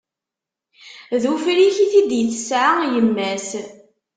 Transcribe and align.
D 1.21 1.23
ufrik 1.33 1.77
i 1.85 1.85
t-id-tesɛa 1.91 2.75
yemma 2.93 3.29
s. 3.49 3.51